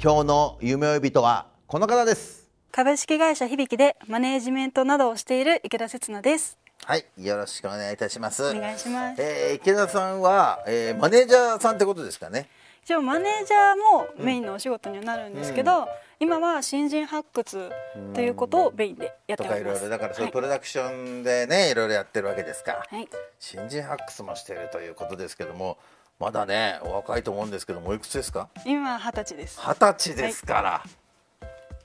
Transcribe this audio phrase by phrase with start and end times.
[0.00, 2.48] 今日の夢追い人はこの方です。
[2.70, 6.56] 株式会社響でマネージメントなどをしている池田節奈です。
[6.84, 8.44] はいよろしくお願いいたします。
[8.44, 9.20] お願いします。
[9.20, 12.48] えー池田さんは、えーマネージャーさんってことですかね？
[12.84, 15.88] 一応マネージャーもメインのお仕事にはなるんですけど、
[16.20, 17.68] 今は新人発掘
[18.14, 19.54] ということをメインでやってます。
[19.54, 19.80] かいろい。
[19.80, 22.86] ろだからそういうプはロダクションでね、い、ろいろやってるわけですか。
[22.92, 23.08] い、はい、
[23.40, 25.76] 新人発掘もしているということですけども
[26.18, 28.48] まだねお若いと思うんですけどもおいくつですか？
[28.64, 29.60] 今二十歳です。
[29.60, 30.82] 二十歳ですから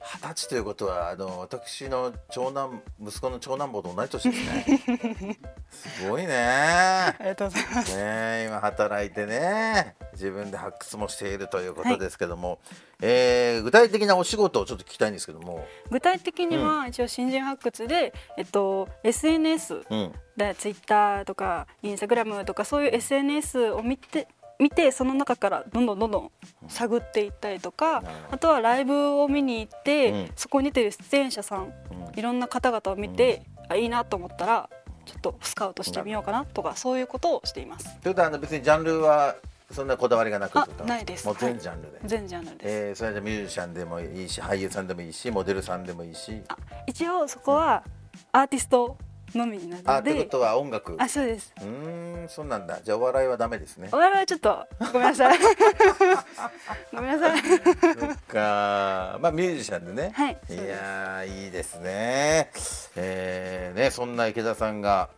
[0.03, 5.39] 二十歳ということはあの私の長男息子の長男坊と同じ年ですね。
[5.71, 6.35] すごいね。
[6.35, 7.95] ありがとうございます。
[7.95, 12.59] ね今働いてね自分で発掘もしているということですけども、
[13.01, 24.27] えー具体的なお仕事をちょっと聞きたいんですけども、具体的には一応新人発掘で、えっと SNS うん、でツイッターとかインスタグラムとかそういう SNS を見て
[24.59, 26.31] 見てその中からどんどんどんどん
[26.67, 30.29] 探っていったりとか、あとはライブを見に行って、うん。
[30.35, 31.73] そこに出てる出演者さん、
[32.15, 34.69] いろんな方々を見て、あいいなと思ったら
[35.05, 37.85] ちょっとスカウトしてみようかなとかそういうことをしています。
[38.01, 39.35] ということはあの別にジャンルは
[39.72, 40.55] そんなこだわりがなく
[40.85, 41.25] ないです。
[41.25, 42.07] もう全ジャンルで、はい。
[42.07, 42.59] 全ジャンルです。
[42.66, 46.41] えーそれじゃミュージシャンでもいいし俳優さんでもいいしモデルさんでもいいし。
[46.47, 46.57] あ
[46.88, 47.83] 一応そこは
[48.31, 48.97] アーティスト
[49.38, 49.89] のみになるので。
[49.95, 50.95] あってことは音楽。
[50.99, 51.53] あそうです。
[51.59, 52.79] うーんそうなんだ。
[52.83, 53.89] じゃあお笑いはダメですね。
[53.91, 55.38] お笑いはちょっとごめんなさい。
[56.94, 57.41] ごめんなさい。
[57.41, 59.17] そっか。
[59.22, 60.11] まあミュージシャンでね。
[60.13, 60.38] はい。
[60.49, 62.51] いやーいいですね。
[62.95, 65.09] えーねそんな池田さんが、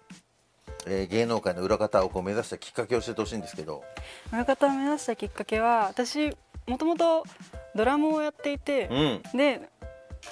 [0.87, 3.83] えー芸能界の裏方をこう目指したきっかけを教えてほしいんですけど。
[4.31, 6.35] 親方を目指したきっかけは私
[6.67, 7.23] もともと
[7.75, 8.93] ドラムをやっていて、う
[9.35, 9.37] ん。
[9.37, 9.69] で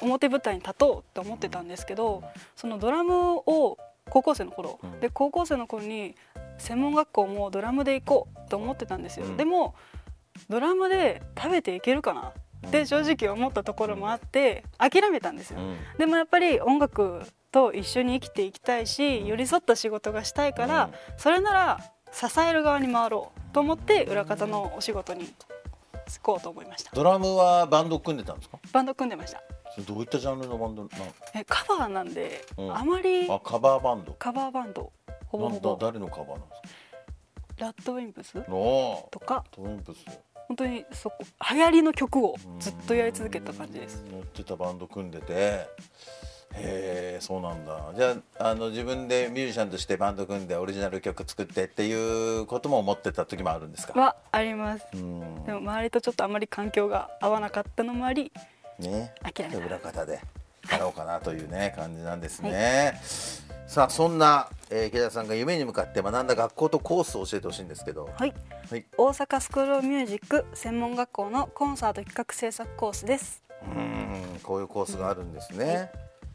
[0.01, 2.23] 表舞台に立とうって思ってたんですけど
[2.55, 3.77] そのドラムを
[4.09, 4.99] 高校生の頃、うん。
[4.99, 6.15] で高校生の頃に
[6.57, 9.37] 専門学校もドラムで行こうと思ってたんですよ、うん。
[9.37, 9.75] でも
[10.49, 12.33] ドラムで食べていけるかな？
[12.67, 15.77] って正直思ったところもあって諦めたんですよ、うん。
[15.97, 17.21] でもやっぱり音楽
[17.51, 20.91] と一緒に生きていきたいし寄り添った仕事がしたいから、うん。
[21.17, 21.79] それなら
[22.11, 25.33] 支える側に回ろうと思って裏方のお仕事に
[26.07, 26.91] 就こうと思いました。
[26.93, 28.59] ドラムはバンド組んでたんですか？
[28.71, 29.41] バンド組んでました
[29.87, 30.89] どういったジャンルのバンドな
[31.33, 32.77] えカバーなんで、うん。
[32.77, 34.13] あまりあカバーバンド。
[34.13, 34.91] カバーバンド。
[35.27, 35.77] ほぼほぼ。
[35.81, 37.65] 誰のカバーなんですか？
[37.65, 39.43] ラッドウィンプスおとか。
[39.51, 40.05] トインプス。
[40.47, 41.17] 本当にそこ
[41.51, 44.03] 流行りの曲をずっとやり続けた感じです。
[44.11, 45.67] 乗ってたバンド組んでて。
[46.55, 47.91] へえそうなんだ。
[47.95, 53.99] じゃああの自分でミュージシャンとしてバンド組んでオリジナル曲作ってっていうことも思ってた時もあるんですか？
[53.99, 54.85] はあります。
[54.93, 55.45] うん。
[55.45, 58.31] でも周りとちょっとあまり環境が合わなかったのもあり
[58.79, 60.21] ね諦めた裏方で
[60.69, 62.99] やろうかなというね感じなんですね、
[63.67, 68.09] さあそんな、えー池田さんが夢に向かって学んだ学校とコースを教えてほしいんですけど。
[68.17, 68.33] はい。
[68.69, 68.85] はい。
[68.97, 73.43] 大阪スクール・ミュージック専門学校のコンサート企画制作コースです。
[73.63, 75.91] うんこういうコースがあるんですね。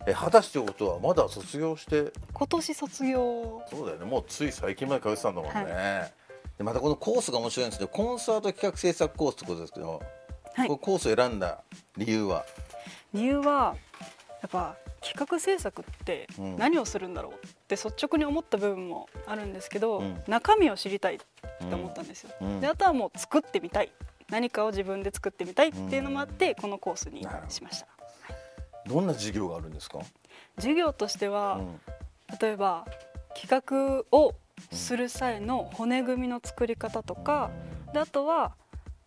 [0.07, 2.13] え果たしてことはまだ卒業して？
[2.33, 3.63] 今年卒業。
[3.71, 4.05] そうだよね。
[4.05, 6.09] もうつい最近まで通ってたんだもんね、は
[6.57, 10.03] でまたこのコースが面白いんですけどコンサート企画制作コースってことですけど、
[10.59, 10.69] はい。
[10.69, 11.63] コースを選んだ
[11.97, 12.45] 理由は？
[13.15, 13.77] 理由は
[14.43, 16.57] やっぱ企画制作ってうん。
[16.57, 17.37] 何をするんだろうっ
[17.69, 20.21] て率直に思った部分もあるんですけど、うん。
[20.27, 22.61] 中身を知りたいって思ったんですよ、うん。
[22.61, 23.93] であとはもう作ってみたい。
[24.31, 27.87] 何かを自分で作ってみたいっていうのもあって、このコースにしました。
[28.87, 30.01] どんな授業があるんですか、
[30.57, 31.81] 授業としては、うん。
[32.39, 32.85] 例えば
[33.35, 34.35] 企画を
[34.71, 37.51] する際の骨組みの作り方とか、
[37.95, 38.53] であとは、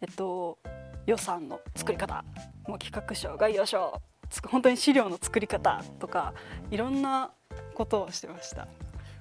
[0.01, 0.57] えっと、
[1.06, 2.24] 予算の作り方、
[2.68, 4.01] もう企画書概要書
[4.48, 6.33] 本当に資料の作り方とか
[6.69, 7.31] いろんな
[7.74, 8.68] ことをしてました。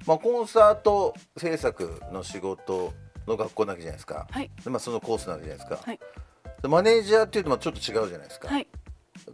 [0.07, 2.93] まあ、コンサート制作の仕事
[3.27, 4.51] の学校なわけじゃないですか、はい。
[4.63, 6.01] でまあ、そのコースなわけじゃないですか、はい。
[6.69, 8.67] マネージャーっていうのもちょっと違うじゃないですか、はい。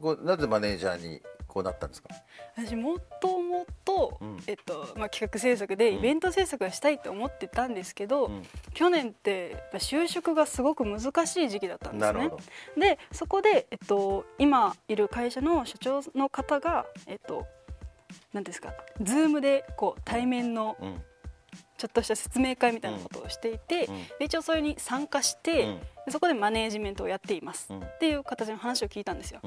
[0.00, 1.20] こうなぜマネージャーに
[1.56, 2.10] こうなったんですか？
[2.54, 4.36] 私もともとうん。
[4.46, 8.42] えっとまあ企画制作でイベント制作がしたいと思ってたんですけど、うん。
[8.74, 12.30] 去年って就職がすごく難しい時期だったんですね。
[12.76, 17.46] でそこで、えっと、今いる会社の社長の方が、えっと、
[18.34, 21.02] 何ですか Zoom でこう対面のうん。
[21.78, 23.96] ちょっとした説明会みたいなことをしていて、うん。
[24.18, 25.80] で一応それに参加して、うん。
[26.06, 27.80] でそこでマネージメントをやっています、うん。
[27.82, 29.40] っていう形の話を聞いたんですよ。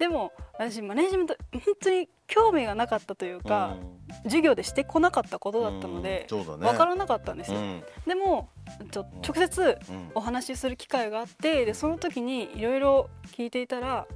[0.00, 3.76] うんでも私マネージメント本当に興味がなかったというか、
[4.24, 6.42] 授業でしてこなかったことだったので、うね。
[6.58, 7.58] 分からなかったんですよ。
[7.58, 7.82] うん。
[8.06, 8.48] でも
[8.90, 10.10] ちょ直接うん。
[10.14, 14.06] お話しする機会があってでその時にいろいろ聞いていたら、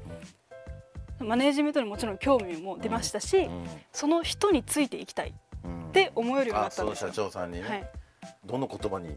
[1.18, 3.66] マネージメントにもちろん興味も出ましたし、うん。
[3.92, 5.34] その人についていきたいっ
[5.64, 5.92] うん。
[5.92, 7.10] て思えるようになったんですよ。
[7.12, 7.90] 長さんにね、はい、
[8.44, 9.16] どの言葉に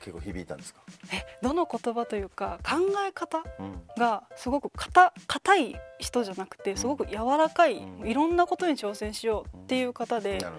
[0.00, 0.80] 結構響いたんですか、
[1.12, 2.76] えどの言葉というか考
[3.06, 8.08] え方うんがすごく硬硬い人じゃなくてすごく柔らかい、うん。
[8.08, 10.50] いろんなことに挑戦しようっていう方で、わ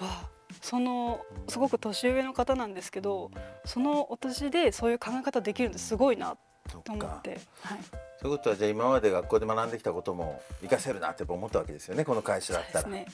[0.00, 0.28] あ
[0.62, 3.30] そのすごく年上の方なんですけど
[3.64, 6.36] そのお年でそういう考え方できるのすごいな
[6.68, 7.78] と思って、はい、
[8.20, 12.88] ということはじゃあ今まで学校で学んできたことも活かせるなって思ったわけですよねこの会社だったら。
[12.88, 13.06] ね。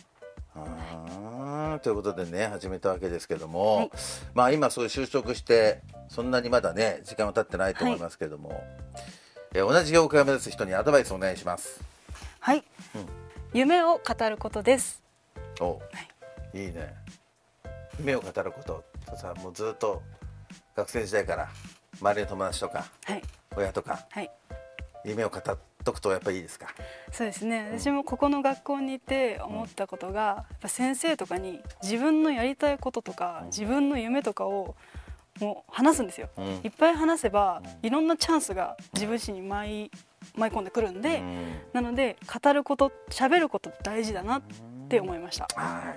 [1.83, 3.91] ということでね始めたわけですけども、はい。
[4.35, 8.63] まあ今そういう就職してそんなにまだね時間は経ってないと思いますけども、
[9.55, 11.83] え同じ業界を目指す人にアドバイスお願いします。
[12.41, 12.65] はい、
[12.95, 13.07] うん。
[13.53, 15.03] 夢を語ることです。
[15.61, 15.79] お、
[16.55, 16.95] い、いね。
[17.99, 18.83] 夢を語ること
[19.15, 20.03] さもうずっと
[20.75, 21.51] 学生時代から
[22.01, 23.23] 周りの友達とかはい、
[23.55, 24.31] 親とかはい、
[25.05, 26.69] 夢を語っとくとやっぱいいですか？
[27.11, 27.79] そうですね。
[27.79, 34.77] 私もここの学校にいて思ったことが、やっぱ先生とかに自分のやりたいこととか、自分の夢とかを
[35.41, 36.29] もう話すんですよ。
[36.37, 36.45] うん。
[36.63, 39.91] いっぱい話せば、いろんなチャンスが自分自身に舞い
[40.37, 41.61] 舞い込んでくるんで、うん。
[41.73, 44.43] なので語ること、喋ること大事だなっ
[44.89, 45.49] て思いました。
[45.57, 45.95] は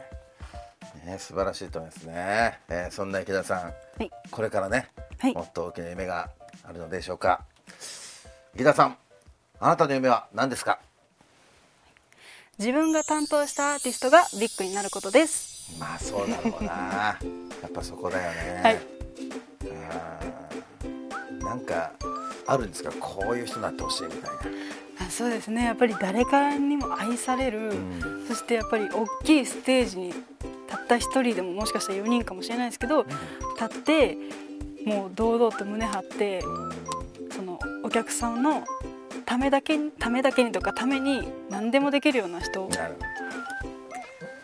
[1.04, 4.10] い、ね、素晴らしいと思いますね、えーそんな池田さん、はい。
[4.32, 4.90] これからね、
[5.20, 5.34] はい。
[5.34, 6.30] もっと大きな夢が
[6.64, 7.44] あるのでしょうか。
[8.56, 8.98] 池田さん
[9.60, 10.80] あなたの夢は何ですか？
[12.58, 15.78] 自分が担当したアーティストがビッグになることです。
[15.78, 17.18] まあそうだろうな。
[17.62, 18.94] やっぱそこだよね、はい
[22.47, 22.92] あるんですか？
[23.00, 24.30] こういう人になってほしいみたいな。
[25.07, 25.65] あそうですね。
[25.65, 28.25] やっぱり誰からにも愛される、ん。
[28.27, 30.13] そしてやっぱり大きいステージに
[30.68, 33.06] たった一人でももしかしたら4人かもしれないですけど、
[33.59, 34.18] 立って
[34.86, 36.42] もう堂々と胸張って、
[37.31, 38.63] そのお客さんの
[39.25, 42.69] ためだけにためだけにとかために何でもできるような人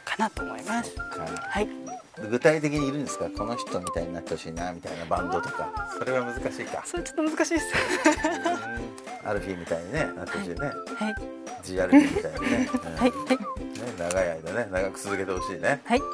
[0.03, 0.95] かなと思います。
[0.97, 1.69] はい、
[2.29, 3.29] 具体的にいるんですか？
[3.29, 5.89] この人みたいになってほしいなみたいなバンドとか。
[5.97, 6.83] それは難しいか。
[6.85, 7.73] それちょっと難しいです。
[9.23, 9.29] うん。
[9.29, 10.71] アルフィーみたいにねなってほしいね、は
[11.09, 11.15] い、
[11.63, 13.15] G アルフィーみたいにね、うんはい、はい、ね
[13.99, 15.81] 長い間ね長く続けてほしいね。
[15.85, 16.09] はい、はい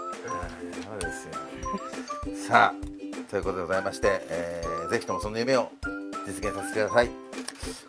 [0.84, 2.48] そうですよ。
[2.48, 5.70] さあということでございまして、えーぜひともその夢を
[6.26, 7.10] 実現させてください。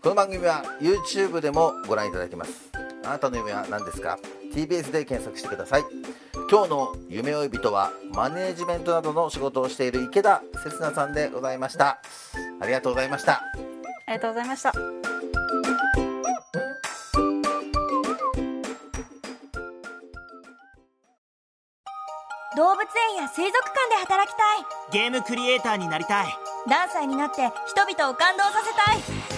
[0.03, 2.71] この番組は YouTube でもご覧いただけます。
[3.05, 4.19] あなたの夢は何ですか？
[4.53, 5.85] TBS で検索してください。
[6.51, 12.01] 今日の夢追い人はマネージメントなどの仕事をしている池田節奈さんでございました。
[12.61, 13.43] ありがとうございました。
[14.07, 14.73] ありがとうございました。
[22.57, 22.81] 動物
[23.13, 25.01] 園や水族館で働きたい。
[25.01, 26.27] ゲームクリエイターになりたい。
[26.67, 29.38] 何歳になって人々を感動させたい